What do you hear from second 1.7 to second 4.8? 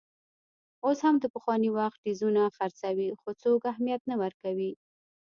وخت ټیزونه خرڅوي، خو څوک اهمیت نه ورکوي.